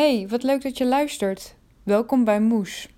Hey, 0.00 0.26
wat 0.28 0.42
leuk 0.42 0.62
dat 0.62 0.78
je 0.78 0.86
luistert. 0.86 1.54
Welkom 1.82 2.24
bij 2.24 2.40
Moes. 2.40 2.88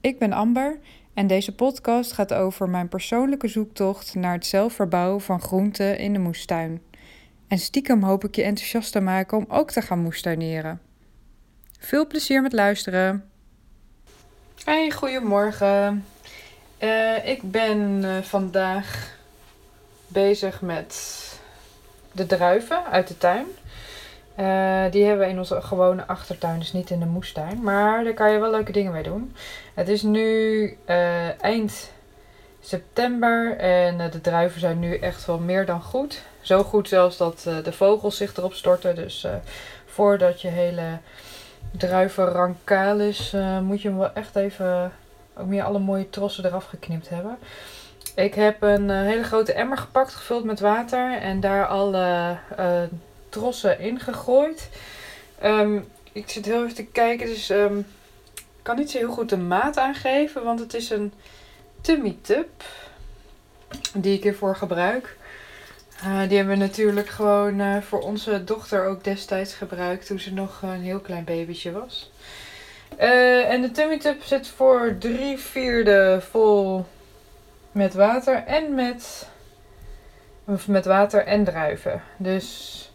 Ik 0.00 0.18
ben 0.18 0.32
Amber 0.32 0.78
en 1.14 1.26
deze 1.26 1.54
podcast 1.54 2.12
gaat 2.12 2.34
over 2.34 2.68
mijn 2.68 2.88
persoonlijke 2.88 3.48
zoektocht 3.48 4.14
naar 4.14 4.32
het 4.32 4.46
zelf 4.46 4.72
verbouwen 4.72 5.20
van 5.20 5.40
groenten 5.40 5.98
in 5.98 6.12
de 6.12 6.18
moestuin. 6.18 6.82
En 7.48 7.58
stiekem 7.58 8.02
hoop 8.02 8.24
ik 8.24 8.36
je 8.36 8.42
enthousiast 8.42 8.92
te 8.92 9.00
maken 9.00 9.38
om 9.38 9.44
ook 9.48 9.70
te 9.70 9.82
gaan 9.82 9.98
moestuineren. 9.98 10.80
Veel 11.78 12.06
plezier 12.06 12.42
met 12.42 12.52
luisteren. 12.52 13.30
Hey, 14.64 14.90
goedemorgen. 14.90 16.04
Uh, 16.82 17.26
ik 17.26 17.50
ben 17.50 18.02
uh, 18.02 18.18
vandaag 18.18 19.16
bezig 20.06 20.60
met 20.60 21.22
de 22.12 22.26
druiven 22.26 22.84
uit 22.84 23.08
de 23.08 23.18
tuin. 23.18 23.46
Uh, 24.40 24.90
die 24.90 25.04
hebben 25.04 25.26
we 25.26 25.32
in 25.32 25.38
onze 25.38 25.60
gewone 25.62 26.06
achtertuin, 26.06 26.58
dus 26.58 26.72
niet 26.72 26.90
in 26.90 27.00
de 27.00 27.06
moestuin. 27.06 27.62
Maar 27.62 28.04
daar 28.04 28.14
kan 28.14 28.32
je 28.32 28.38
wel 28.38 28.50
leuke 28.50 28.72
dingen 28.72 28.92
mee 28.92 29.02
doen. 29.02 29.34
Het 29.74 29.88
is 29.88 30.02
nu 30.02 30.62
uh, 30.86 31.42
eind 31.42 31.92
september 32.60 33.56
en 33.56 34.00
uh, 34.00 34.10
de 34.10 34.20
druiven 34.20 34.60
zijn 34.60 34.78
nu 34.78 34.98
echt 34.98 35.26
wel 35.26 35.38
meer 35.38 35.66
dan 35.66 35.82
goed. 35.82 36.22
Zo 36.40 36.62
goed 36.62 36.88
zelfs 36.88 37.16
dat 37.16 37.40
de 37.64 37.72
vogels 37.72 38.16
zich 38.16 38.36
erop 38.36 38.54
storten. 38.54 38.94
Dus 38.94 39.26
voordat 39.86 40.40
je 40.40 40.48
hele 40.48 40.98
druivenrank 41.70 42.56
kaal 42.64 43.00
is, 43.00 43.36
moet 43.62 43.82
je 43.82 43.88
hem 43.88 43.98
wel 43.98 44.12
echt 44.12 44.36
even 44.36 44.92
ook 45.36 45.46
meer 45.46 45.62
alle 45.62 45.78
mooie 45.78 46.10
trossen 46.10 46.44
eraf 46.44 46.64
geknipt 46.64 47.08
hebben. 47.08 47.38
Ik 48.14 48.34
heb 48.34 48.62
een 48.62 48.90
hele 48.90 49.22
grote 49.22 49.52
emmer 49.52 49.78
gepakt, 49.78 50.14
gevuld 50.14 50.44
met 50.44 50.60
water 50.60 51.18
en 51.18 51.40
daar 51.40 51.66
alle 51.66 52.36
trossen 53.28 53.80
ingegooid. 53.80 54.68
Um, 55.44 55.86
ik 56.12 56.30
zit 56.30 56.44
heel 56.44 56.62
even 56.62 56.74
te 56.74 56.86
kijken, 56.86 57.26
dus 57.26 57.50
um, 57.50 57.78
ik 58.34 58.44
kan 58.62 58.76
niet 58.76 58.90
zo 58.90 58.98
heel 58.98 59.12
goed 59.12 59.28
de 59.28 59.36
maat 59.36 59.78
aangeven, 59.78 60.44
want 60.44 60.60
het 60.60 60.74
is 60.74 60.90
een 60.90 61.12
tummy 61.80 62.16
tub 62.22 62.48
die 63.94 64.16
ik 64.16 64.22
hiervoor 64.22 64.56
gebruik. 64.56 65.16
Uh, 66.04 66.28
die 66.28 66.36
hebben 66.36 66.58
we 66.58 66.64
natuurlijk 66.64 67.08
gewoon 67.08 67.60
uh, 67.60 67.82
voor 67.82 68.00
onze 68.00 68.44
dochter 68.44 68.86
ook 68.86 69.04
destijds 69.04 69.54
gebruikt 69.54 70.06
toen 70.06 70.20
ze 70.20 70.32
nog 70.32 70.62
een 70.62 70.82
heel 70.82 71.00
klein 71.00 71.24
babytje 71.24 71.72
was. 71.72 72.10
Uh, 73.00 73.50
en 73.50 73.62
de 73.62 73.70
tummy 73.70 73.98
tub 73.98 74.22
zit 74.22 74.48
voor 74.48 74.96
drie 74.98 75.38
vierde 75.38 76.20
vol 76.30 76.86
met 77.72 77.94
water 77.94 78.44
en 78.44 78.74
met, 78.74 79.28
of 80.44 80.68
met 80.68 80.84
water 80.84 81.24
en 81.24 81.44
druiven. 81.44 82.02
Dus 82.16 82.87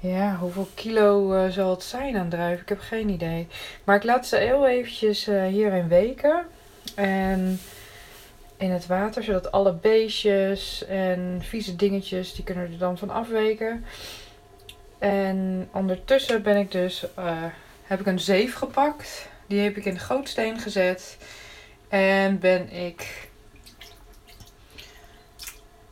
ja, 0.00 0.36
hoeveel 0.36 0.68
kilo 0.74 1.34
uh, 1.34 1.50
zal 1.50 1.70
het 1.70 1.82
zijn 1.82 2.16
aan 2.16 2.28
druiven? 2.28 2.62
Ik 2.62 2.68
heb 2.68 2.80
geen 2.80 3.08
idee. 3.08 3.46
Maar 3.84 3.96
ik 3.96 4.04
laat 4.04 4.26
ze 4.26 4.36
heel 4.36 4.66
eventjes 4.66 5.28
uh, 5.28 5.46
hierin 5.46 5.88
weken. 5.88 6.46
En 6.94 7.60
in 8.56 8.70
het 8.70 8.86
water, 8.86 9.22
zodat 9.22 9.52
alle 9.52 9.72
beestjes 9.72 10.86
en 10.86 11.38
vieze 11.42 11.76
dingetjes, 11.76 12.34
die 12.34 12.44
kunnen 12.44 12.64
er 12.64 12.78
dan 12.78 12.98
van 12.98 13.10
afweken. 13.10 13.84
En 14.98 15.68
ondertussen 15.72 16.42
ben 16.42 16.56
ik 16.56 16.70
dus, 16.70 17.04
uh, 17.18 17.44
heb 17.84 18.00
ik 18.00 18.06
een 18.06 18.20
zeef 18.20 18.54
gepakt. 18.54 19.28
Die 19.46 19.60
heb 19.60 19.76
ik 19.76 19.84
in 19.84 19.94
de 19.94 20.00
gootsteen 20.00 20.58
gezet. 20.58 21.16
En 21.88 22.38
ben 22.38 22.72
ik 22.72 23.29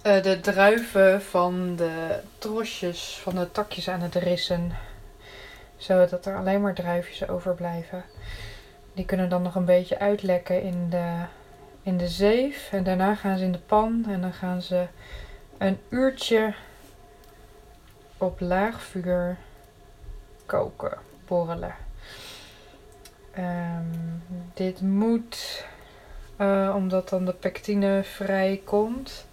uh, 0.09 0.23
de 0.23 0.41
druiven 0.41 1.23
van 1.23 1.77
de 1.77 2.21
trosjes, 2.39 3.19
van 3.23 3.35
de 3.35 3.51
takjes 3.53 3.89
aan 3.89 4.01
het 4.01 4.15
rissen. 4.15 4.73
Zodat 5.77 6.27
er 6.27 6.37
alleen 6.37 6.61
maar 6.61 6.75
druifjes 6.75 7.29
overblijven. 7.29 8.05
Die 8.95 9.05
kunnen 9.05 9.29
dan 9.29 9.43
nog 9.43 9.55
een 9.55 9.65
beetje 9.65 9.99
uitlekken 9.99 10.63
in 10.63 10.91
de, 10.91 11.25
in 11.83 11.97
de 11.97 12.09
zeef. 12.09 12.73
En 12.73 12.85
daarna 12.85 13.15
gaan 13.15 13.39
ze 13.39 13.45
in 13.45 13.53
de 13.53 13.59
pan. 13.59 14.05
En 14.09 14.21
dan 14.21 14.33
gaan 14.33 14.63
ze 14.63 14.87
een 15.59 15.79
uurtje 15.89 16.55
op 18.19 18.41
laag 18.41 18.83
vuur 18.83 19.37
koken, 20.47 20.99
borrelen. 21.27 21.75
Um, 23.39 24.23
dit 24.55 24.81
moet, 24.81 25.65
uh, 26.41 26.73
omdat 26.77 27.09
dan 27.09 27.25
de 27.25 27.33
pectine 27.33 28.01
vrij 28.05 28.61
komt, 28.65 29.27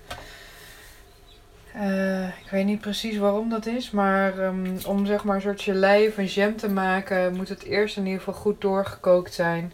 uh, 1.75 2.28
ik 2.28 2.50
weet 2.50 2.66
niet 2.66 2.81
precies 2.81 3.18
waarom 3.18 3.50
dat 3.50 3.66
is, 3.66 3.91
maar 3.91 4.38
um, 4.40 4.78
om 4.86 5.06
zeg 5.06 5.24
maar 5.24 5.36
een 5.36 5.41
soort 5.41 5.62
gelei 5.62 6.08
of 6.08 6.22
jam 6.22 6.56
te 6.56 6.69
maken, 6.69 7.36
moet 7.36 7.50
het 7.50 7.63
eerst 7.63 7.97
in 7.97 8.06
ieder 8.06 8.19
geval 8.19 8.41
goed 8.41 8.62
doorgekookt 8.62 9.34
zijn. 9.34 9.74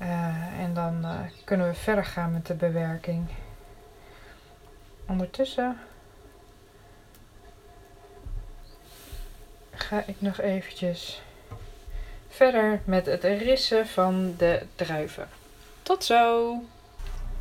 Uh, 0.00 0.08
en 0.60 0.74
dan 0.74 0.98
uh, 1.02 1.20
kunnen 1.44 1.68
we 1.68 1.74
verder 1.74 2.04
gaan 2.04 2.32
met 2.32 2.46
de 2.46 2.54
bewerking. 2.54 3.26
Ondertussen 5.06 5.76
ga 9.72 10.02
ik 10.06 10.20
nog 10.20 10.40
eventjes 10.40 11.22
verder 12.28 12.80
met 12.84 13.06
het 13.06 13.24
rissen 13.24 13.86
van 13.86 14.34
de 14.36 14.62
druiven. 14.74 15.28
Tot 15.82 16.04
zo! 16.04 16.54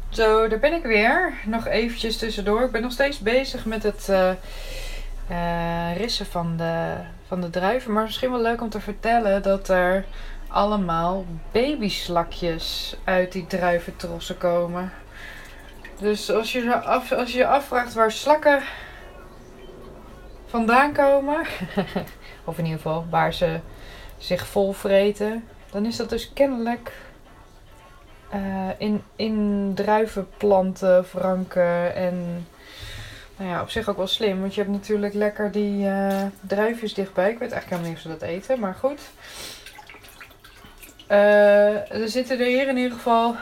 Zo, 0.09 0.47
daar 0.47 0.59
ben 0.59 0.73
ik 0.73 0.83
weer. 0.83 1.33
Nog 1.45 1.67
eventjes 1.67 2.17
tussendoor. 2.17 2.63
Ik 2.63 2.71
ben 2.71 2.81
nog 2.81 2.91
steeds 2.91 3.19
bezig 3.19 3.65
met 3.65 3.83
het 3.83 4.07
uh, 4.09 4.31
uh, 5.31 5.97
rissen 5.97 6.25
van 6.25 6.57
de, 6.57 6.95
van 7.27 7.41
de 7.41 7.49
druiven. 7.49 7.93
Maar 7.93 8.03
misschien 8.03 8.31
wel 8.31 8.41
leuk 8.41 8.61
om 8.61 8.69
te 8.69 8.79
vertellen 8.79 9.41
dat 9.41 9.69
er 9.69 10.05
allemaal 10.47 11.25
babyslakjes 11.51 12.95
uit 13.03 13.31
die 13.31 13.47
druiventrossen 13.47 14.37
komen. 14.37 14.91
Dus 15.99 16.31
als 16.31 16.51
je, 16.51 16.81
als 17.15 17.33
je 17.33 17.47
afvraagt 17.47 17.93
waar 17.93 18.11
slakken 18.11 18.61
vandaan 20.45 20.93
komen, 20.93 21.41
of 22.43 22.57
in 22.57 22.63
ieder 22.63 22.79
geval 22.79 23.05
waar 23.09 23.33
ze 23.33 23.59
zich 24.17 24.47
vol 24.47 24.71
vreten, 24.71 25.43
dan 25.71 25.85
is 25.85 25.95
dat 25.95 26.09
dus 26.09 26.33
kennelijk 26.33 26.91
uh, 28.33 28.69
in, 28.77 29.03
in 29.15 29.71
druivenplanten 29.75 31.05
verankeren. 31.05 31.95
En 31.95 32.47
nou 33.37 33.51
ja, 33.51 33.61
op 33.61 33.69
zich 33.69 33.89
ook 33.89 33.97
wel 33.97 34.07
slim. 34.07 34.39
Want 34.39 34.55
je 34.55 34.61
hebt 34.61 34.73
natuurlijk 34.73 35.13
lekker 35.13 35.51
die 35.51 35.85
uh, 35.85 36.23
dichtbij. 36.41 37.31
Ik 37.31 37.39
weet 37.39 37.51
eigenlijk 37.51 37.69
helemaal 37.69 37.87
niet 37.87 37.95
of 37.95 38.01
ze 38.01 38.07
dat 38.07 38.21
eten, 38.21 38.59
maar 38.59 38.73
goed. 38.73 39.01
Uh, 41.11 41.91
er 41.91 42.09
zitten 42.09 42.39
er 42.39 42.45
hier 42.45 42.67
in 42.67 42.77
ieder 42.77 42.97
geval 42.97 43.35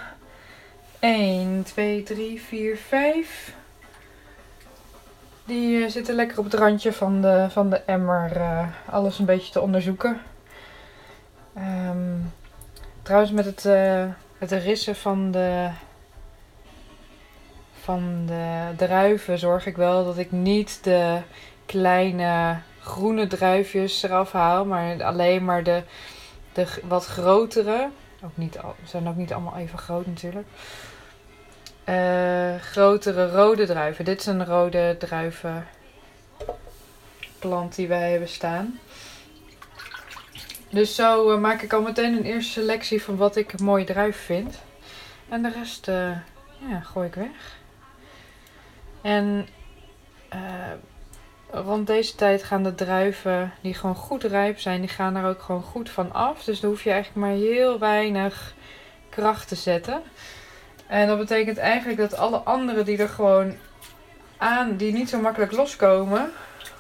1, 1.00 1.64
2, 1.64 2.04
3, 2.04 2.42
4, 2.42 2.78
5. 2.78 3.56
Die 5.46 5.90
zitten 5.90 6.16
lekker 6.16 6.38
op 6.38 6.44
het 6.44 6.54
randje 6.54 6.94
van 6.94 7.22
de, 7.22 7.48
van 7.50 7.70
de 7.70 7.82
emmer. 7.86 8.42
alles 8.90 9.20
een 9.20 9.26
beetje 9.26 9.52
te 9.52 9.62
onderzoeken. 9.62 10.22
Um, 11.58 12.34
trouwens, 13.02 13.32
met 13.32 13.46
het 13.46 13.66
het 14.38 14.52
rissen 14.52 14.96
van 14.96 15.32
de, 15.32 15.70
van 17.82 18.26
de 18.26 18.74
druiven 18.78 19.40
zorg 19.40 19.66
ik 19.66 19.76
wel 19.76 20.06
dat 20.06 20.18
ik 20.18 20.32
niet 20.32 20.84
de 20.84 21.22
kleine 21.66 22.60
groene 22.80 23.28
druifjes 23.28 24.04
eraf 24.04 24.32
haal, 24.32 24.66
maar 24.66 25.04
alleen 25.04 25.46
maar 25.46 25.64
de, 25.64 25.84
de 26.54 26.68
wat 26.84 27.06
grotere. 27.06 27.90
Ook 28.24 28.38
niet, 28.38 28.60
zijn 28.84 29.08
ook 29.08 29.16
niet 29.16 29.34
allemaal 29.34 29.58
even 29.58 29.78
groot 29.78 30.06
natuurlijk. 30.06 30.48
Uh, 31.90 32.56
grotere 32.56 33.32
rode 33.32 33.66
druiven. 33.66 34.06
Dit 34.06 34.20
is 34.20 34.26
een 34.26 34.46
rode 34.46 34.96
druivenplant 35.00 35.66
die 37.76 37.88
wij 37.88 38.12
hebben 38.12 38.30
staan. 38.30 38.80
Dus 40.70 40.96
zo 40.96 41.32
uh, 41.32 41.40
maak 41.40 41.62
ik 41.62 41.74
al 41.74 41.82
meteen 41.82 42.14
een 42.14 42.24
eerste 42.24 42.52
selectie 42.52 43.04
van 43.04 43.18
wat 43.18 43.36
ik 43.36 43.54
een 43.54 43.66
mooie 43.66 43.86
druif 43.86 44.18
vind. 44.18 44.60
En 45.30 45.42
de 45.42 45.52
rest 45.52 45.88
uh, 45.88 46.12
ja, 46.70 46.80
gooi 46.80 47.08
ik 47.08 47.16
weg. 47.16 47.58
En 49.02 49.48
rond 51.52 51.88
deze 51.88 52.16
tijd 52.16 52.44
gaan 52.44 52.64
de 52.64 52.76
druiven 52.76 53.54
die 53.62 53.74
gewoon 53.74 53.96
goed 53.96 54.24
rijp 54.24 54.60
zijn, 54.60 54.80
die 54.82 54.90
gaan 54.90 55.16
er 55.16 55.30
ook 55.30 55.42
gewoon 55.42 55.64
goed 55.64 55.90
van 55.90 56.14
af. 56.14 56.44
Dus 56.44 56.60
dan 56.60 56.70
hoef 56.70 56.84
je 56.84 56.92
eigenlijk 56.92 57.26
maar 57.26 57.36
heel 57.36 57.80
weinig 57.80 58.54
kracht 59.10 59.48
te 59.48 59.56
zetten. 59.56 60.02
En 60.88 61.08
dat 61.08 61.18
betekent 61.18 61.58
eigenlijk 61.58 62.00
dat 62.00 62.18
alle 62.18 62.38
andere 62.38 62.84
die 62.84 62.98
er 62.98 63.10
gewoon 63.10 63.56
aan, 64.38 64.78
die 64.78 64.94
niet 64.94 65.10
zo 65.10 65.20
makkelijk 65.20 65.52
loskomen, 65.52 66.32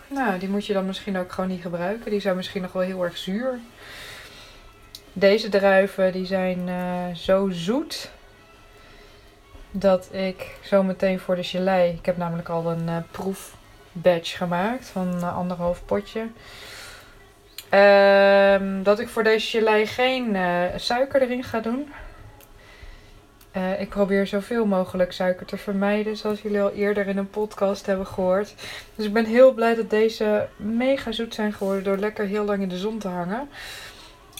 nou, 0.07 0.39
die 0.39 0.49
moet 0.49 0.65
je 0.65 0.73
dan 0.73 0.85
misschien 0.85 1.17
ook 1.17 1.31
gewoon 1.31 1.49
niet 1.49 1.61
gebruiken. 1.61 2.11
Die 2.11 2.19
zijn 2.19 2.35
misschien 2.35 2.61
nog 2.61 2.71
wel 2.71 2.81
heel 2.81 3.03
erg 3.03 3.17
zuur. 3.17 3.59
Deze 5.13 5.49
druiven 5.49 6.11
die 6.11 6.25
zijn 6.25 6.67
uh, 6.67 7.15
zo 7.15 7.49
zoet 7.49 8.11
dat 9.71 10.09
ik 10.13 10.57
zo 10.63 10.83
meteen 10.83 11.19
voor 11.19 11.35
de 11.35 11.43
gelei, 11.43 11.93
ik 11.93 12.05
heb 12.05 12.17
namelijk 12.17 12.49
al 12.49 12.71
een 12.71 12.87
uh, 12.87 12.97
proefbatch 13.11 14.37
gemaakt 14.37 14.85
van 14.85 15.15
uh, 15.15 15.37
anderhalf 15.37 15.85
potje. 15.85 16.27
Ehm, 17.69 18.83
dat 18.83 18.99
ik 18.99 19.09
voor 19.09 19.23
deze 19.23 19.57
gelei 19.57 19.87
geen 19.87 20.35
eh, 20.35 20.61
suiker 20.75 21.21
erin 21.21 21.43
ga 21.43 21.59
doen. 21.59 21.93
Eh, 23.57 23.81
ik 23.81 23.89
probeer 23.89 24.27
zoveel 24.27 24.65
mogelijk 24.65 25.11
suiker 25.11 25.45
te 25.45 25.57
vermijden, 25.57 26.17
zoals 26.17 26.41
jullie 26.41 26.61
al 26.61 26.71
eerder 26.71 27.07
in 27.07 27.17
een 27.17 27.29
podcast 27.29 27.85
hebben 27.85 28.07
gehoord. 28.07 28.53
Dus 28.95 29.05
ik 29.05 29.13
ben 29.13 29.25
heel 29.25 29.53
blij 29.53 29.75
dat 29.75 29.89
deze 29.89 30.47
mega 30.55 31.11
zoet 31.11 31.33
zijn 31.33 31.53
geworden 31.53 31.83
door 31.83 31.97
lekker 31.97 32.25
heel 32.25 32.45
lang 32.45 32.61
in 32.61 32.69
de 32.69 32.77
zon 32.77 32.99
te 32.99 33.07
hangen. 33.07 33.49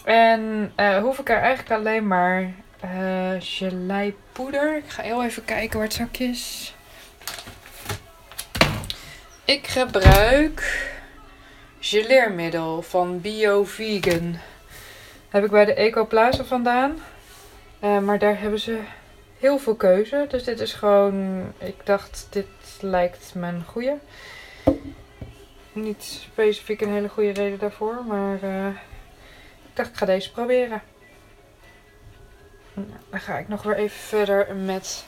En 0.03 0.71
uh, 0.79 0.97
hoef 0.97 1.19
ik 1.19 1.29
er 1.29 1.37
eigenlijk 1.37 1.71
alleen 1.79 2.07
maar 2.07 2.41
uh, 2.85 3.31
geleipoeder. 3.39 4.77
Ik 4.77 4.89
ga 4.89 5.01
heel 5.01 5.23
even 5.23 5.45
kijken 5.45 5.77
waar 5.77 5.87
het 5.87 5.95
zakje 5.95 6.23
is. 6.23 6.75
Ik 9.45 9.67
gebruik 9.67 10.89
geleermiddel 11.79 12.81
van 12.81 13.21
Bio 13.21 13.63
Vegan. 13.63 14.35
Heb 15.29 15.43
ik 15.43 15.51
bij 15.51 15.65
de 15.65 15.73
Ecoplaza 15.73 16.43
vandaan. 16.43 16.97
Maar 17.79 18.19
daar 18.19 18.39
hebben 18.39 18.59
ze 18.59 18.79
heel 19.39 19.57
veel 19.57 19.75
keuze. 19.75 20.25
Dus 20.29 20.43
dit 20.43 20.59
is 20.59 20.73
gewoon. 20.73 21.45
Ik 21.57 21.85
dacht, 21.85 22.27
dit 22.29 22.47
lijkt 22.79 23.33
me 23.35 23.47
een 23.47 23.63
goede. 23.63 23.97
Niet 25.71 26.03
specifiek 26.03 26.81
een 26.81 26.93
hele 26.93 27.09
goede 27.09 27.31
reden 27.31 27.59
daarvoor. 27.59 28.03
Maar 28.07 28.43
uh, 28.43 28.67
ik 28.67 29.73
dacht, 29.73 29.89
ik 29.89 29.95
ga 29.95 30.05
deze 30.05 30.31
proberen. 30.31 30.81
Nou, 32.73 32.87
dan 33.09 33.19
ga 33.19 33.37
ik 33.37 33.47
nog 33.47 33.63
weer 33.63 33.75
even 33.75 33.99
verder 33.99 34.55
met 34.55 35.05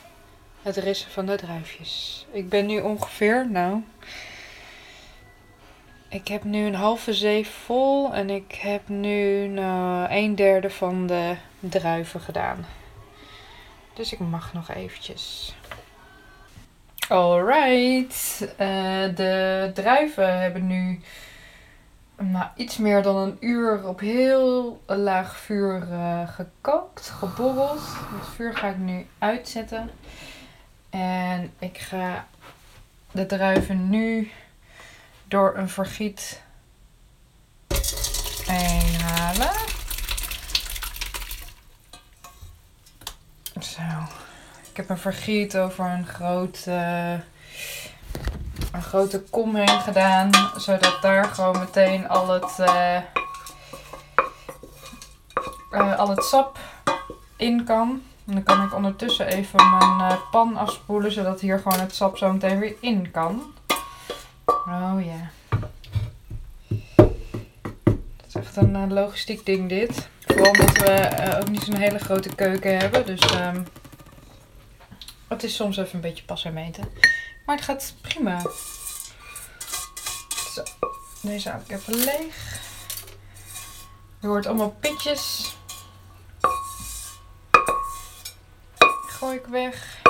het 0.61 0.75
rissen 0.75 1.11
van 1.11 1.25
de 1.25 1.35
druifjes. 1.35 2.25
Ik 2.31 2.49
ben 2.49 2.65
nu 2.65 2.79
ongeveer, 2.79 3.49
nou, 3.49 3.81
ik 6.09 6.27
heb 6.27 6.43
nu 6.43 6.65
een 6.65 6.75
halve 6.75 7.13
zeef 7.13 7.49
vol 7.49 8.13
en 8.13 8.29
ik 8.29 8.53
heb 8.53 8.87
nu 8.87 9.47
nou, 9.47 10.07
een 10.09 10.35
derde 10.35 10.69
van 10.69 11.07
de 11.07 11.35
druiven 11.59 12.19
gedaan. 12.19 12.65
Dus 13.93 14.13
ik 14.13 14.19
mag 14.19 14.53
nog 14.53 14.69
eventjes. 14.69 15.55
Alright, 17.09 18.41
uh, 18.41 19.15
de 19.15 19.71
druiven 19.73 20.39
hebben 20.41 20.67
nu 20.67 21.01
nou, 22.17 22.47
iets 22.55 22.77
meer 22.77 23.01
dan 23.01 23.15
een 23.15 23.37
uur 23.39 23.87
op 23.87 23.99
heel 23.99 24.81
laag 24.85 25.37
vuur 25.37 25.87
uh, 25.91 26.27
gekookt, 26.27 27.09
geborreld. 27.09 27.81
Het 28.19 28.27
vuur 28.35 28.55
ga 28.57 28.67
ik 28.67 28.77
nu 28.77 29.05
uitzetten. 29.17 29.89
En 30.89 31.53
ik 31.59 31.77
ga 31.77 32.27
de 33.11 33.25
druiven 33.25 33.89
nu 33.89 34.31
door 35.27 35.57
een 35.57 35.69
vergiet 35.69 36.41
heen 38.45 39.01
halen. 39.01 39.68
Zo. 43.63 43.81
Ik 44.69 44.77
heb 44.77 44.89
een 44.89 44.97
vergiet 44.97 45.57
over 45.57 45.85
een 45.85 46.07
grote, 46.07 46.71
een 48.71 48.81
grote 48.81 49.21
kom 49.21 49.55
heen 49.55 49.81
gedaan. 49.81 50.29
Zodat 50.57 50.97
daar 51.01 51.25
gewoon 51.25 51.59
meteen 51.59 52.09
al 52.09 52.27
het, 52.29 52.57
uh, 52.59 52.97
uh, 55.71 55.97
al 55.97 56.09
het 56.09 56.23
sap 56.23 56.57
in 57.35 57.63
kan. 57.63 58.01
En 58.25 58.33
dan 58.33 58.43
kan 58.43 58.63
ik 58.63 58.73
ondertussen 58.73 59.27
even 59.27 59.69
mijn 59.69 60.11
uh, 60.11 60.17
pan 60.31 60.57
afspoelen. 60.57 61.11
Zodat 61.11 61.39
hier 61.39 61.59
gewoon 61.59 61.79
het 61.79 61.95
sap 61.95 62.17
zo 62.17 62.33
meteen 62.33 62.59
weer 62.59 62.75
in 62.79 63.11
kan. 63.11 63.41
Oh 64.45 64.95
ja. 65.05 65.29
Dat 67.85 68.27
is 68.27 68.35
echt 68.35 68.55
een 68.55 68.93
logistiek 68.93 69.45
ding 69.45 69.69
dit. 69.69 70.09
Omdat 70.47 70.77
we 70.77 71.09
uh, 71.19 71.39
ook 71.39 71.49
niet 71.49 71.63
zo'n 71.63 71.75
hele 71.75 71.99
grote 71.99 72.35
keuken 72.35 72.77
hebben. 72.77 73.05
Dus 73.05 73.33
um, 73.33 73.67
het 75.27 75.43
is 75.43 75.55
soms 75.55 75.77
even 75.77 75.95
een 75.95 76.01
beetje 76.01 76.23
pas 76.23 76.45
en 76.45 76.53
meten. 76.53 76.89
Maar 77.45 77.55
het 77.55 77.65
gaat 77.65 77.93
prima. 78.01 78.41
Zo, 80.53 80.63
deze 81.21 81.49
haal 81.49 81.59
ik 81.67 81.71
even 81.71 81.95
leeg. 81.95 82.59
Je 84.19 84.27
hoort 84.27 84.45
allemaal 84.45 84.77
pitjes. 84.79 85.55
Gooi 89.07 89.37
ik 89.37 89.45
weg. 89.45 90.01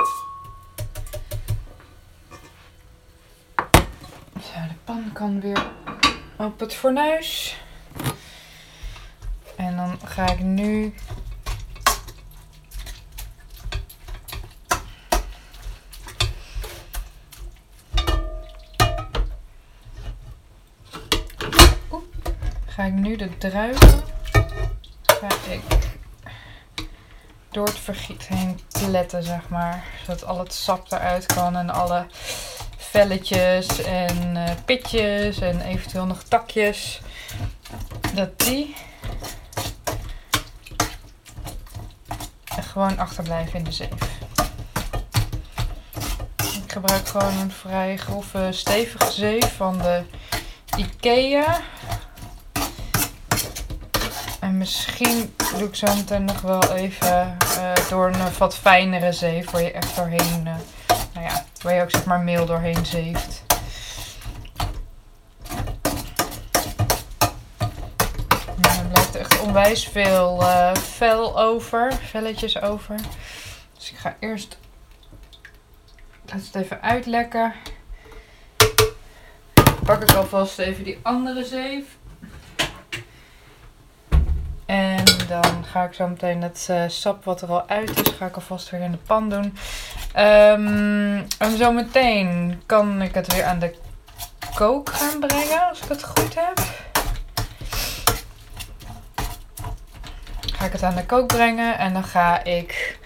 Zo, 4.34 4.60
de 4.68 4.76
pan 4.84 5.12
kan 5.14 5.42
weer 5.42 5.66
op 6.38 6.60
het 6.60 6.74
fornuis. 6.74 7.58
Dan 9.80 10.00
ga 10.06 10.30
ik 10.30 10.40
nu 10.40 10.94
ga 22.66 22.84
ik 22.84 22.94
nu 22.94 23.16
de 23.16 23.38
druiven 23.38 24.04
ga 25.04 25.28
ik 25.50 25.62
door 27.52 27.66
het 27.66 27.80
vergiet 27.80 28.28
heen 28.28 28.60
pletten, 28.72 29.24
zeg 29.24 29.50
maar. 29.50 29.84
Zodat 30.06 30.26
al 30.26 30.40
het 30.40 30.54
sap 30.54 30.92
eruit 30.92 31.26
kan 31.26 31.56
en 31.56 31.70
alle 31.70 32.06
velletjes 32.78 33.82
en 33.82 34.36
uh, 34.36 34.50
pitjes 34.66 35.40
en 35.40 35.62
eventueel 35.62 36.06
nog 36.06 36.24
takjes. 36.24 37.02
Dat 38.14 38.40
die 38.40 38.76
gewoon 42.80 42.98
achterblijven 42.98 43.58
in 43.58 43.64
de 43.64 43.72
zeef. 43.72 44.20
Ik 46.64 46.72
gebruik 46.72 47.08
gewoon 47.08 47.38
een 47.38 47.52
vrij 47.52 47.98
grove, 47.98 48.48
stevige 48.52 49.12
zeef 49.12 49.56
van 49.56 49.78
de 49.78 50.04
Ikea. 50.78 51.60
En 54.40 54.58
misschien 54.58 55.34
doe 55.58 55.68
ik 55.68 55.76
zo 55.76 55.96
meteen 55.96 56.26
nog 56.26 56.42
wel 56.42 56.74
even 56.74 57.38
uh, 57.58 57.72
door 57.90 58.08
een 58.08 58.38
wat 58.38 58.58
fijnere 58.58 59.12
zeef 59.12 59.52
waar 59.52 59.62
je 59.62 59.72
echt 59.72 59.96
doorheen, 59.96 60.48
uh, 60.48 60.54
nou 61.14 61.26
ja, 61.26 61.46
waar 61.62 61.74
je 61.74 61.82
ook 61.82 61.92
zeg 61.92 62.06
maar 62.06 62.20
meel 62.20 62.46
doorheen 62.46 62.86
zeeft. 62.86 63.49
Onwijs 69.42 69.88
veel 69.88 70.42
uh, 70.42 70.76
vel 70.76 71.40
over, 71.40 71.94
velletjes 71.94 72.62
over. 72.62 72.96
Dus 73.78 73.92
ik 73.92 73.98
ga 73.98 74.16
eerst, 74.20 74.58
laat 76.26 76.42
het 76.46 76.56
even 76.56 76.82
uitlekken. 76.82 77.54
Pak 79.86 80.02
ik 80.02 80.12
alvast 80.12 80.60
even 80.60 80.84
die 80.84 81.00
andere 81.02 81.46
zeef. 81.46 81.86
En 84.66 85.04
dan 85.28 85.66
ga 85.66 85.84
ik 85.84 85.94
zo 85.94 86.08
meteen 86.08 86.42
het 86.42 86.68
uh, 86.72 86.84
sap 86.88 87.24
wat 87.24 87.42
er 87.42 87.50
al 87.50 87.68
uit 87.68 88.08
is, 88.08 88.14
ga 88.16 88.26
ik 88.26 88.36
alvast 88.36 88.70
weer 88.70 88.82
in 88.82 88.92
de 88.92 88.98
pan 88.98 89.30
doen. 89.30 89.58
Um, 90.18 91.26
en 91.38 91.58
zo 91.58 91.72
meteen 91.72 92.62
kan 92.66 93.02
ik 93.02 93.14
het 93.14 93.34
weer 93.34 93.44
aan 93.44 93.60
de 93.60 93.76
kook 94.56 94.90
gaan 94.90 95.20
brengen, 95.20 95.70
als 95.70 95.82
ik 95.82 95.90
het 95.90 96.04
goed 96.04 96.36
heb. 96.36 96.62
Ga 100.60 100.66
ik 100.66 100.72
het 100.72 100.84
aan 100.84 100.96
de 100.96 101.06
kook 101.06 101.28
brengen. 101.28 101.78
En 101.78 101.94
dan 101.94 102.04
ga 102.04 102.44
ik 102.44 103.00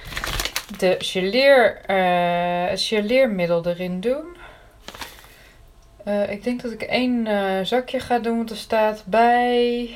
de 0.77 0.95
geleer, 0.99 1.81
uh, 1.89 2.69
het 2.69 2.81
geleermiddel 2.81 3.65
erin 3.65 3.99
doen. 3.99 4.37
Uh, 6.05 6.31
ik 6.31 6.43
denk 6.43 6.61
dat 6.61 6.71
ik 6.71 6.81
één 6.81 7.25
uh, 7.25 7.59
zakje 7.63 7.99
ga 7.99 8.19
doen. 8.19 8.37
Want 8.37 8.49
er 8.49 8.55
staat 8.55 9.03
bij... 9.05 9.89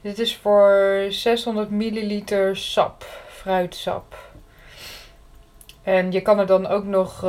Dit 0.00 0.18
is 0.18 0.36
voor 0.36 1.04
600 1.08 1.70
milliliter 1.70 2.56
sap. 2.56 3.04
Fruitsap. 3.28 4.16
En 5.82 6.12
je 6.12 6.20
kan 6.20 6.38
er 6.38 6.46
dan 6.46 6.66
ook 6.66 6.84
nog... 6.84 7.26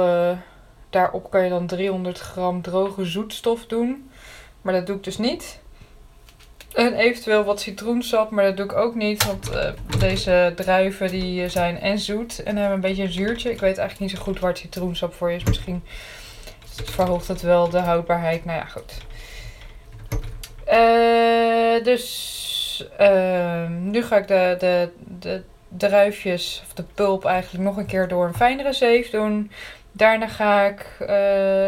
daarop 0.89 1.29
kan 1.29 1.43
je 1.43 1.49
dan 1.49 1.67
300 1.67 2.19
gram 2.19 2.61
droge 2.61 3.05
zoetstof 3.05 3.65
doen. 3.65 4.11
Maar 4.61 4.73
dat 4.73 4.85
doe 4.87 4.95
ik 4.95 5.03
dus 5.03 5.17
niet. 5.17 5.62
En 6.73 6.93
eventueel 6.93 7.43
wat 7.43 7.61
citroensap, 7.61 8.29
maar 8.29 8.43
dat 8.43 8.57
doe 8.57 8.65
ik 8.65 8.73
ook 8.73 8.95
niet. 8.95 9.25
Want 9.25 9.51
uh, 9.51 9.69
deze 9.99 10.53
druiven 10.55 11.09
die 11.09 11.49
zijn 11.49 11.79
en 11.79 11.99
zoet 11.99 12.43
en 12.43 12.55
hebben 12.55 12.75
een 12.75 12.81
beetje 12.81 13.03
een 13.03 13.11
zuurtje. 13.11 13.51
Ik 13.51 13.59
weet 13.59 13.77
eigenlijk 13.77 13.99
niet 13.99 14.19
zo 14.19 14.25
goed 14.25 14.39
waar 14.39 14.57
citroensap 14.57 15.13
voor 15.13 15.31
is. 15.31 15.43
Misschien 15.43 15.83
verhoogt 16.83 17.27
het 17.27 17.41
wel 17.41 17.69
de 17.69 17.77
houdbaarheid. 17.77 18.45
Nou 18.45 18.57
ja, 18.57 18.65
goed. 18.65 18.97
Uh, 20.71 21.83
dus 21.83 22.89
uh, 22.99 23.69
nu 23.69 24.03
ga 24.03 24.17
ik 24.17 24.27
de, 24.27 24.55
de, 24.59 24.89
de 25.19 25.41
druifjes, 25.67 26.61
of 26.65 26.73
de 26.73 26.83
pulp 26.93 27.25
eigenlijk 27.25 27.63
nog 27.63 27.77
een 27.77 27.85
keer 27.85 28.07
door 28.07 28.25
een 28.25 28.35
fijnere 28.35 28.73
zeef 28.73 29.09
doen. 29.09 29.51
Daarna 29.91 30.27
ga 30.27 30.63
ik 30.65 30.85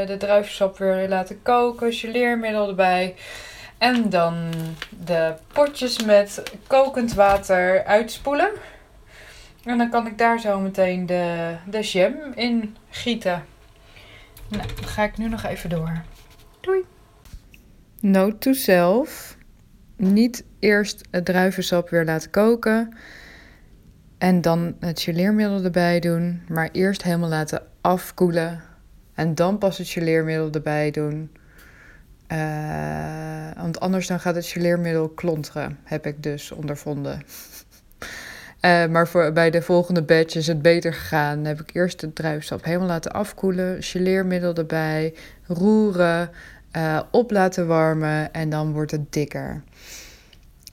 de 0.08 0.16
druivensap 0.18 0.78
weer 0.78 1.10
laten 1.10 1.42
koken, 1.42 1.94
geleermiddel 1.94 2.68
erbij. 2.68 3.16
En 3.78 4.10
dan 4.10 4.54
de 5.06 5.34
potjes 5.54 6.04
met 6.04 6.44
kokend 6.68 7.14
water 7.14 7.84
uitspoelen. 7.84 8.50
En 9.64 9.78
dan 9.78 9.90
kan 9.90 10.08
ik 10.08 10.18
daar 10.18 10.40
zo 10.40 10.60
meteen 10.60 11.06
de, 11.06 11.56
de 11.70 11.82
jam 11.82 12.14
in 12.36 12.76
gieten. 12.90 13.46
Nou, 14.48 14.68
dan 14.76 14.86
ga 14.86 15.04
ik 15.04 15.18
nu 15.18 15.30
nog 15.30 15.44
even 15.44 15.70
door. 15.70 16.04
Doei! 16.62 16.84
Note 18.00 18.38
to 18.38 18.54
self. 18.54 19.38
Niet 19.96 20.46
eerst 20.60 21.02
het 21.12 21.26
druivensap 21.26 21.90
weer 21.90 22.06
laten 22.06 22.30
koken. 22.30 22.98
En 24.18 24.42
dan 24.42 24.76
het 24.80 25.02
geleermiddel 25.02 25.64
erbij 25.64 26.00
doen. 26.00 26.42
Maar 26.48 26.70
eerst 26.72 27.04
helemaal 27.04 27.30
laten 27.30 27.62
afkoelen. 27.82 28.62
En 29.14 29.36
dan 29.36 29.58
pas 29.58 29.78
het 29.78 29.90
geleermiddel 29.90 30.52
erbij 30.52 30.92
doen. 30.92 31.32
Uh, 32.32 33.62
want 33.62 33.80
anders 33.80 34.08
dan 34.08 34.20
gaat 34.20 34.36
het 34.36 34.46
geleermiddel 34.46 35.10
klonteren, 35.10 35.80
heb 35.84 36.06
ik 36.06 36.24
dus 36.24 36.52
ondervonden. 36.52 37.22
Uh, 38.62 38.86
maar 38.86 39.08
voor, 39.08 39.32
bij 39.32 39.50
de 39.50 39.62
volgende 39.62 40.02
batch 40.02 40.36
is 40.36 40.48
het 40.48 40.62
beter 40.62 40.94
gegaan. 40.94 41.36
Dan 41.36 41.46
heb 41.46 41.62
ik 41.62 41.76
eerst 41.76 42.00
de 42.00 42.14
druivensap 42.14 42.64
helemaal 42.64 42.88
laten 42.88 43.12
afkoelen, 43.12 43.84
geleermiddel 43.84 44.54
erbij, 44.54 45.14
roeren, 45.48 46.30
uh, 46.78 47.02
op 47.12 47.32
laten 47.32 47.68
warmen 47.68 48.34
en 48.34 48.50
dan 48.50 48.74
wordt 48.74 48.92
het 48.92 49.14
dikker. 49.14 49.64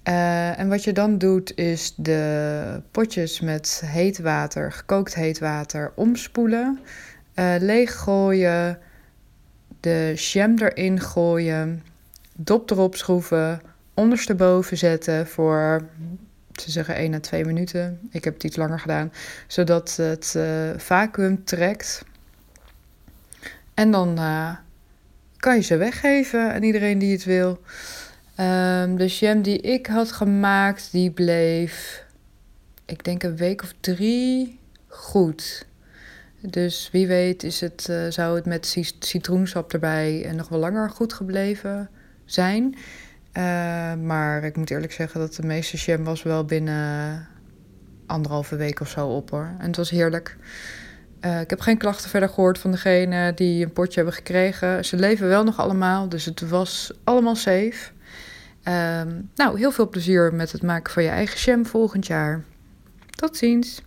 en 0.02 0.68
wat 0.68 0.84
je 0.84 0.92
dan 0.92 1.18
doet 1.18 1.56
is 1.56 1.94
de 1.96 2.82
potjes 2.90 3.40
met 3.40 3.82
heet 3.84 4.18
water, 4.18 4.72
gekookt 4.72 5.14
heet 5.14 5.38
water, 5.38 5.92
omspoelen, 5.94 6.80
leeggooien 7.58 8.78
de 9.82 10.12
jam 10.16 10.58
erin 10.58 11.00
gooien, 11.00 11.82
dop 12.36 12.70
erop 12.70 12.96
schroeven, 12.96 13.60
ondersteboven 13.94 14.76
zetten 14.76 15.26
voor, 15.26 15.88
ze 16.60 16.70
zeggen 16.70 16.94
1 16.94 17.14
à 17.14 17.20
2 17.20 17.44
minuten. 17.44 18.00
Ik 18.10 18.24
heb 18.24 18.34
het 18.34 18.44
iets 18.44 18.56
langer 18.56 18.80
gedaan, 18.80 19.12
zodat 19.46 19.96
het 19.96 20.34
uh, 20.36 20.70
vacuüm 20.76 21.44
trekt. 21.44 22.04
En 23.74 23.90
dan 23.90 24.18
uh, 24.18 24.56
kan 25.36 25.54
je 25.54 25.62
ze 25.62 25.76
weggeven 25.76 26.52
aan 26.52 26.62
iedereen 26.62 26.98
die 26.98 27.12
het 27.12 27.24
wil. 27.24 27.60
Um, 28.40 28.96
de 28.96 29.06
jam 29.06 29.42
die 29.42 29.60
ik 29.60 29.86
had 29.86 30.12
gemaakt, 30.12 30.92
die 30.92 31.10
bleef, 31.10 32.04
ik 32.84 33.04
denk 33.04 33.22
een 33.22 33.36
week 33.36 33.62
of 33.62 33.74
drie 33.80 34.58
goed. 34.86 35.66
Dus 36.50 36.88
wie 36.92 37.06
weet 37.06 37.42
is 37.42 37.60
het, 37.60 37.86
uh, 37.90 38.06
zou 38.08 38.36
het 38.36 38.46
met 38.46 38.76
citroensap 38.98 39.72
erbij 39.72 40.32
nog 40.36 40.48
wel 40.48 40.58
langer 40.58 40.90
goed 40.90 41.12
gebleven 41.12 41.90
zijn. 42.24 42.74
Uh, 43.36 43.94
maar 43.94 44.44
ik 44.44 44.56
moet 44.56 44.70
eerlijk 44.70 44.92
zeggen 44.92 45.20
dat 45.20 45.34
de 45.34 45.46
meeste 45.46 45.76
jam 45.76 46.04
was 46.04 46.22
wel 46.22 46.44
binnen 46.44 47.26
anderhalve 48.06 48.56
week 48.56 48.80
of 48.80 48.88
zo 48.88 49.08
op 49.08 49.30
hoor. 49.30 49.50
En 49.58 49.66
het 49.66 49.76
was 49.76 49.90
heerlijk. 49.90 50.36
Uh, 51.20 51.40
ik 51.40 51.50
heb 51.50 51.60
geen 51.60 51.78
klachten 51.78 52.10
verder 52.10 52.28
gehoord 52.28 52.58
van 52.58 52.70
degene 52.70 53.34
die 53.34 53.64
een 53.64 53.72
potje 53.72 53.94
hebben 53.94 54.14
gekregen. 54.14 54.84
Ze 54.84 54.96
leven 54.96 55.28
wel 55.28 55.44
nog 55.44 55.58
allemaal, 55.58 56.08
dus 56.08 56.24
het 56.24 56.48
was 56.48 56.92
allemaal 57.04 57.36
safe. 57.36 57.90
Uh, 58.68 59.02
nou, 59.34 59.58
heel 59.58 59.70
veel 59.70 59.88
plezier 59.88 60.34
met 60.34 60.52
het 60.52 60.62
maken 60.62 60.92
van 60.92 61.02
je 61.02 61.08
eigen 61.08 61.38
jam 61.38 61.66
volgend 61.66 62.06
jaar. 62.06 62.42
Tot 63.10 63.36
ziens. 63.36 63.82